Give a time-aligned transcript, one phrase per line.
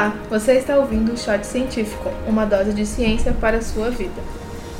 [0.00, 4.22] Olá, você está ouvindo o Shot Científico, uma dose de ciência para a sua vida.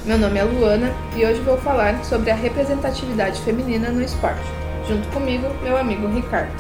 [0.07, 4.41] Meu nome é Luana e hoje vou falar sobre a representatividade feminina no esporte.
[4.89, 6.51] Junto comigo, meu amigo Ricardo.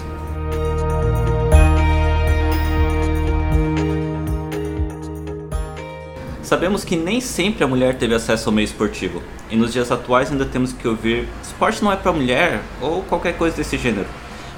[6.43, 10.31] Sabemos que nem sempre a mulher teve acesso ao meio esportivo, e nos dias atuais
[10.31, 14.09] ainda temos que ouvir esporte não é para mulher ou qualquer coisa desse gênero.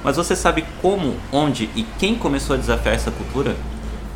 [0.03, 3.55] Mas você sabe como, onde e quem começou a desafiar essa cultura?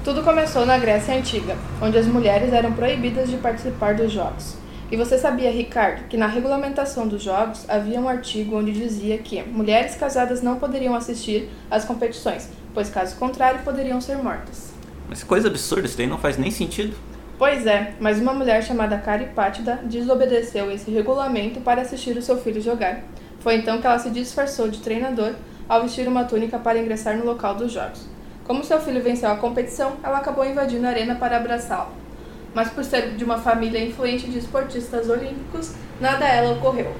[0.06, 4.54] Tudo começou na Grécia Antiga, onde as mulheres eram proibidas de participar dos jogos.
[4.88, 9.42] E você sabia, Ricardo, que na regulamentação dos jogos havia um artigo onde dizia que
[9.42, 14.72] mulheres casadas não poderiam assistir às competições, pois caso contrário poderiam ser mortas.
[15.08, 16.94] Mas que coisa absurda, isso daí não faz nem sentido.
[17.36, 22.60] Pois é, mas uma mulher chamada Caripátida desobedeceu esse regulamento para assistir o seu filho
[22.60, 23.00] jogar.
[23.40, 25.34] Foi então que ela se disfarçou de treinador
[25.68, 28.14] ao vestir uma túnica para ingressar no local dos jogos.
[28.46, 31.90] Como seu filho venceu a competição, ela acabou invadindo a arena para abraçá-lo.
[32.54, 36.94] Mas por ser de uma família influente de esportistas olímpicos, nada a ela ocorreu.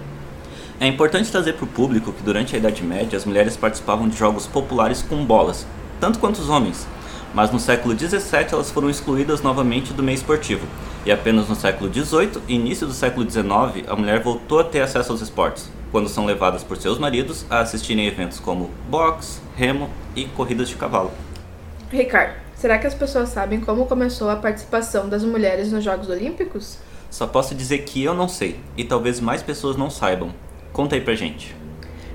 [0.80, 4.16] É importante trazer para o público que durante a Idade Média as mulheres participavam de
[4.16, 5.64] jogos populares com bolas,
[6.00, 6.84] tanto quanto os homens.
[7.32, 10.66] Mas no século XVII elas foram excluídas novamente do meio esportivo,
[11.04, 14.80] e apenas no século XVIII e início do século XIX a mulher voltou a ter
[14.80, 19.88] acesso aos esportes, quando são levadas por seus maridos a assistirem eventos como boxe, remo
[20.16, 21.12] e corridas de cavalo.
[21.90, 26.78] Ricardo, será que as pessoas sabem como começou a participação das mulheres nos Jogos Olímpicos?
[27.08, 30.34] Só posso dizer que eu não sei, e talvez mais pessoas não saibam.
[30.72, 31.54] Conta aí pra gente.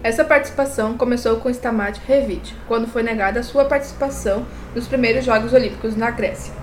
[0.03, 5.53] Essa participação começou com Stamat Revit, quando foi negada a sua participação nos primeiros Jogos
[5.53, 6.53] Olímpicos na Grécia.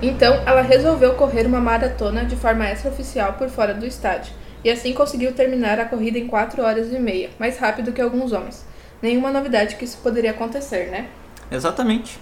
[0.00, 4.92] Então, ela resolveu correr uma maratona de forma extraoficial por fora do estádio, e assim
[4.92, 8.64] conseguiu terminar a corrida em 4 horas e meia, mais rápido que alguns homens.
[9.00, 11.08] Nenhuma novidade que isso poderia acontecer, né?
[11.50, 12.20] Exatamente.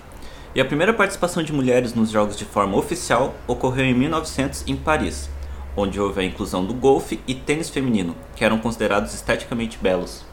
[0.52, 4.74] E a primeira participação de mulheres nos jogos de forma oficial ocorreu em 1900 em
[4.74, 5.30] Paris,
[5.76, 10.24] onde houve a inclusão do golfe e tênis feminino, que eram considerados esteticamente belos.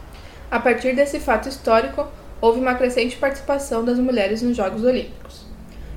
[0.49, 2.07] A partir desse fato histórico,
[2.41, 5.45] houve uma crescente participação das mulheres nos Jogos Olímpicos.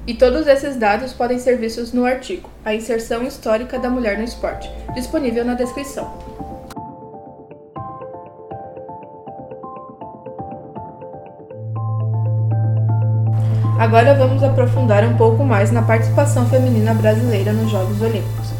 [0.07, 4.25] E todos esses dados podem ser vistos no artigo A Inserção Histórica da Mulher no
[4.25, 6.30] Esporte, disponível na descrição.
[13.81, 18.53] Agora vamos aprofundar um pouco mais na participação feminina brasileira nos Jogos Olímpicos.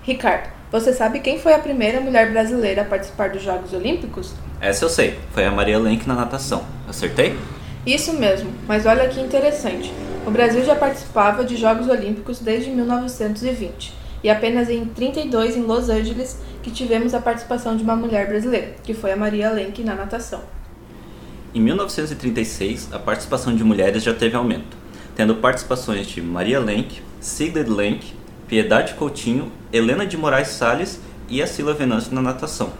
[0.00, 4.32] Ricardo, você sabe quem foi a primeira mulher brasileira a participar dos Jogos Olímpicos?
[4.62, 6.64] Essa eu sei, foi a Maria Lenk na natação.
[6.88, 7.38] Acertei?
[7.84, 9.92] Isso mesmo, mas olha que interessante.
[10.26, 13.92] O Brasil já participava de Jogos Olímpicos desde 1920
[14.24, 18.72] e apenas em 32 em Los Angeles que tivemos a participação de uma mulher brasileira,
[18.82, 20.40] que foi a Maria Lenk na natação.
[21.54, 24.74] Em 1936, a participação de mulheres já teve aumento,
[25.14, 28.14] tendo participações de Maria Lenk, Sigrid Lenk,
[28.48, 30.98] Piedade Coutinho, Helena de Moraes Salles
[31.28, 32.72] e Sila Venâncio na natação,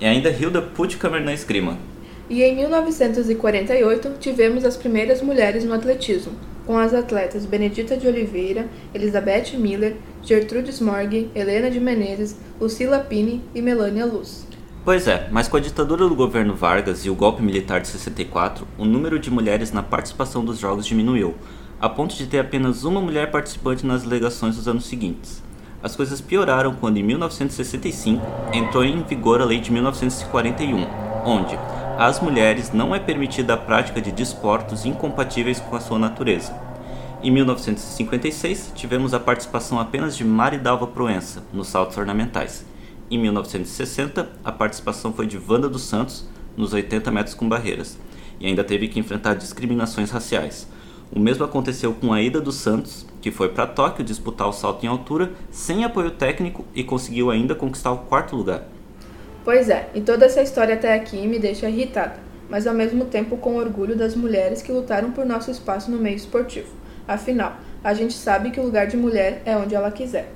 [0.00, 1.76] e ainda Hilda Puttkamer na esgrima.
[2.30, 6.32] E em 1948 tivemos as primeiras mulheres no atletismo,
[6.64, 13.42] com as atletas Benedita de Oliveira, Elizabeth Miller, Gertrude Morgan, Helena de Menezes, Lucila Pini
[13.54, 14.46] e Melania Luz.
[14.86, 18.68] Pois é, mas com a ditadura do governo Vargas e o golpe militar de 64,
[18.78, 21.34] o número de mulheres na participação dos jogos diminuiu,
[21.80, 25.42] a ponto de ter apenas uma mulher participante nas delegações dos anos seguintes.
[25.82, 30.86] As coisas pioraram quando, em 1965, entrou em vigor a Lei de 1941,
[31.24, 31.58] onde
[31.98, 36.54] às mulheres não é permitida a prática de desportos incompatíveis com a sua natureza.
[37.24, 42.64] Em 1956, tivemos a participação apenas de Maridalva Proença nos saltos ornamentais
[43.08, 46.24] em 1960, a participação foi de Wanda dos Santos
[46.56, 47.96] nos 80 metros com barreiras
[48.40, 50.66] e ainda teve que enfrentar discriminações raciais.
[51.14, 54.84] O mesmo aconteceu com a Ida dos Santos, que foi para Tóquio disputar o salto
[54.84, 58.64] em altura sem apoio técnico e conseguiu ainda conquistar o quarto lugar.
[59.44, 62.16] Pois é, e toda essa história até aqui me deixa irritada,
[62.50, 66.16] mas ao mesmo tempo com orgulho das mulheres que lutaram por nosso espaço no meio
[66.16, 66.72] esportivo.
[67.06, 70.32] Afinal, a gente sabe que o lugar de mulher é onde ela quiser.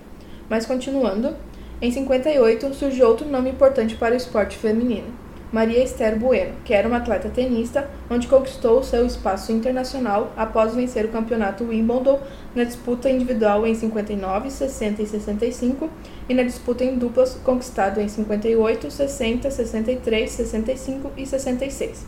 [0.49, 1.35] Mas continuando,
[1.83, 5.07] em 58, surgiu outro nome importante para o esporte feminino,
[5.51, 11.07] Maria Esther Bueno, que era uma atleta tenista, onde conquistou seu espaço internacional após vencer
[11.07, 12.21] o campeonato Wimbledon
[12.55, 15.91] na disputa individual em 59, 60 e 65
[16.29, 22.07] e na disputa em duplas conquistado em 58, 60, 63, 65 e 66.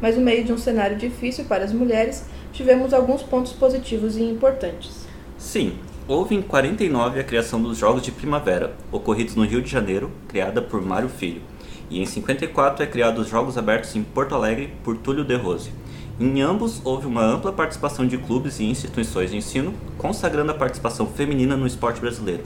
[0.00, 4.22] Mas no meio de um cenário difícil para as mulheres, tivemos alguns pontos positivos e
[4.22, 5.06] importantes.
[5.38, 5.78] Sim,
[6.08, 10.60] Houve em 49 a criação dos Jogos de Primavera, ocorridos no Rio de Janeiro, criada
[10.60, 11.40] por Mário Filho.
[11.88, 15.70] E em 54 é criado os Jogos Abertos em Porto Alegre por Túlio De Rose.
[16.18, 21.06] Em ambos, houve uma ampla participação de clubes e instituições de ensino, consagrando a participação
[21.06, 22.42] feminina no esporte brasileiro.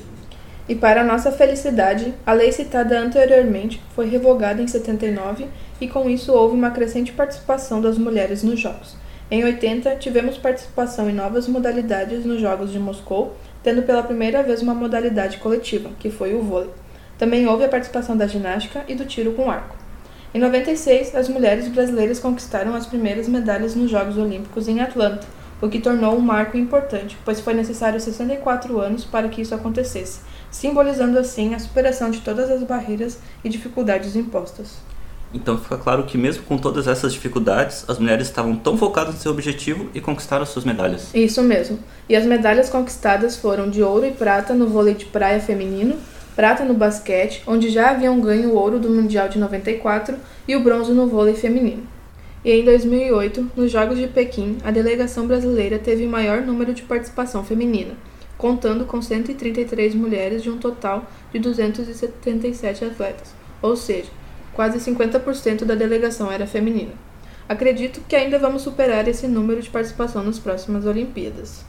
[0.68, 5.46] E para nossa felicidade, a lei citada anteriormente foi revogada em 79
[5.80, 8.96] e com isso houve uma crescente participação das mulheres nos Jogos.
[9.28, 14.62] Em 80, tivemos participação em novas modalidades nos Jogos de Moscou, tendo pela primeira vez
[14.62, 16.70] uma modalidade coletiva, que foi o vôlei.
[17.18, 19.74] Também houve a participação da ginástica e do tiro com arco.
[20.32, 25.26] Em 96, as mulheres brasileiras conquistaram as primeiras medalhas nos Jogos Olímpicos em Atlanta,
[25.60, 30.20] o que tornou um marco importante, pois foi necessário 64 anos para que isso acontecesse,
[30.52, 34.76] simbolizando assim a superação de todas as barreiras e dificuldades impostas.
[35.36, 39.20] Então fica claro que mesmo com todas essas dificuldades, as mulheres estavam tão focadas no
[39.20, 41.14] seu objetivo e conquistaram suas medalhas.
[41.14, 41.78] Isso mesmo.
[42.08, 45.96] E as medalhas conquistadas foram de ouro e prata no vôlei de praia feminino,
[46.34, 50.16] prata no basquete, onde já haviam ganho o ouro do Mundial de 94
[50.48, 51.82] e o bronze no vôlei feminino.
[52.42, 56.82] E em 2008, nos Jogos de Pequim, a delegação brasileira teve o maior número de
[56.82, 57.92] participação feminina,
[58.38, 64.08] contando com 133 mulheres de um total de 277 atletas, ou seja,
[64.56, 66.92] quase 50% da delegação era feminina.
[67.46, 71.64] Acredito que ainda vamos superar esse número de participação nas próximas Olimpíadas.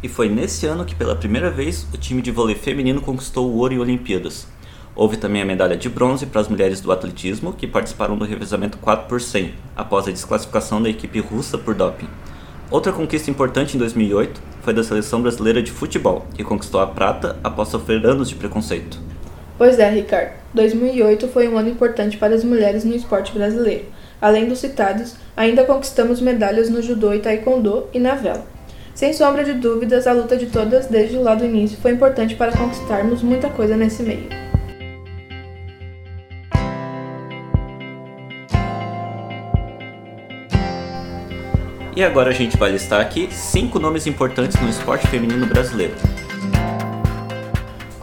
[0.00, 3.56] E foi nesse ano que, pela primeira vez, o time de vôlei feminino conquistou o
[3.56, 4.46] ouro em Olimpíadas.
[4.94, 8.78] Houve também a medalha de bronze para as mulheres do atletismo, que participaram do revezamento
[8.78, 12.08] 4 por 100, após a desclassificação da equipe russa por doping.
[12.70, 17.36] Outra conquista importante em 2008 foi da seleção brasileira de futebol, que conquistou a prata
[17.42, 19.07] após sofrer anos de preconceito.
[19.58, 20.30] Pois é, Ricardo.
[20.54, 23.86] 2008 foi um ano importante para as mulheres no esporte brasileiro.
[24.20, 28.46] Além dos citados, ainda conquistamos medalhas no judô e taekwondo e na vela.
[28.94, 32.56] Sem sombra de dúvidas, a luta de todas desde lá do início foi importante para
[32.56, 34.28] conquistarmos muita coisa nesse meio.
[41.96, 45.94] E agora a gente vai listar aqui cinco nomes importantes no esporte feminino brasileiro.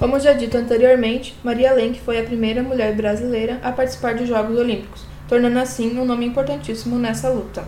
[0.05, 4.55] Como já dito anteriormente, Maria Lenk foi a primeira mulher brasileira a participar dos Jogos
[4.55, 7.63] Olímpicos, tornando assim um nome importantíssimo nessa luta.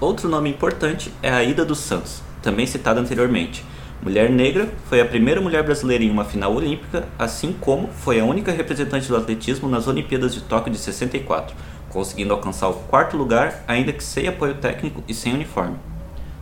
[0.00, 3.64] Outro nome importante é a Ida dos Santos, também citada anteriormente.
[4.00, 8.24] Mulher negra, foi a primeira mulher brasileira em uma final olímpica, assim como foi a
[8.24, 11.56] única representante do atletismo nas Olimpíadas de Tóquio de 64,
[11.88, 15.76] conseguindo alcançar o quarto lugar, ainda que sem apoio técnico e sem uniforme.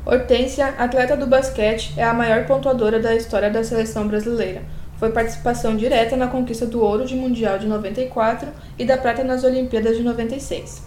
[0.04, 4.62] Hortência, atleta do basquete, é a maior pontuadora da história da seleção brasileira.
[4.98, 9.44] Foi participação direta na conquista do ouro de Mundial de 94 e da prata nas
[9.44, 10.82] Olimpíadas de 96.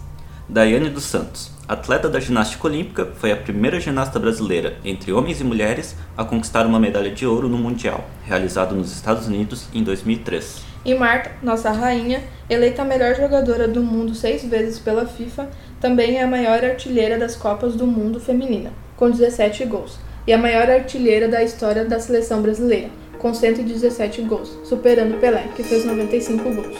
[0.46, 5.44] Daiane dos Santos, atleta da ginástica olímpica, foi a primeira ginasta brasileira, entre homens e
[5.44, 10.62] mulheres, a conquistar uma medalha de ouro no Mundial, realizado nos Estados Unidos em 2003.
[10.84, 15.48] E Marta, nossa rainha, eleita a melhor jogadora do mundo seis vezes pela FIFA,
[15.80, 20.38] também é a maior artilheira das Copas do Mundo feminina, com 17 gols, e a
[20.38, 22.90] maior artilheira da história da seleção brasileira,
[23.22, 26.76] com 117 gols, superando Pelé, que fez 95 gols.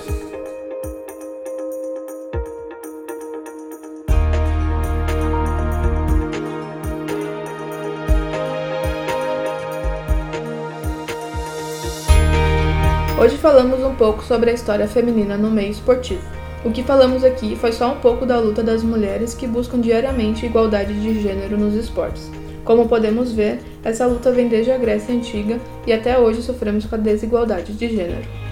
[13.21, 16.20] Hoje falamos um pouco sobre a história feminina no meio esportivo.
[16.65, 20.44] O que falamos aqui foi só um pouco da luta das mulheres que buscam diariamente
[20.44, 22.42] igualdade de gênero nos esportes.
[22.65, 26.95] Como podemos ver, essa luta vem desde a Grécia Antiga e até hoje sofremos com
[26.95, 28.43] a desigualdade de gênero.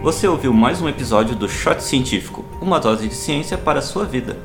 [0.00, 4.04] Você ouviu mais um episódio do Shot Científico, uma dose de ciência para a sua
[4.04, 4.36] vida.